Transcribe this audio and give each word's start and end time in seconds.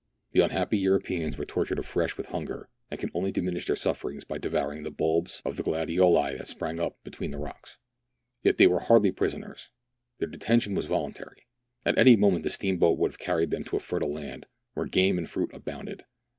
The 0.31 0.39
unhappy 0.39 0.79
Europeans 0.79 1.37
were 1.37 1.45
tortured 1.45 1.77
afresh 1.77 2.17
with 2.17 2.29
hunger, 2.29 2.69
and 2.89 2.99
could 2.99 3.11
only 3.13 3.31
diminish 3.31 3.67
their 3.67 3.75
sufferings 3.75 4.23
by 4.23 4.39
devouring 4.39 4.81
the 4.81 4.89
bulbs 4.89 5.43
of 5.45 5.57
the 5.57 5.63
gladioli 5.63 6.37
that 6.39 6.47
sprang 6.47 6.79
up 6.79 6.97
between 7.03 7.29
the 7.29 7.37
rocks. 7.37 7.77
Yet 8.41 8.57
they 8.57 8.65
were 8.65 8.79
hardly 8.79 9.11
prisoners; 9.11 9.69
their 10.17 10.27
detention 10.27 10.73
was 10.73 10.87
voluntary. 10.87 11.45
At 11.85 11.99
any 11.99 12.15
moment 12.15 12.41
the 12.43 12.49
steamboat 12.49 12.97
would 12.97 13.11
have 13.11 13.19
carried 13.19 13.51
them 13.51 13.63
to 13.65 13.77
a 13.77 13.79
fertile 13.79 14.11
land, 14.11 14.47
where 14.73 14.87
game 14.87 15.19
and 15.19 15.29
fruit 15.29 15.51
abounded. 15.53 16.03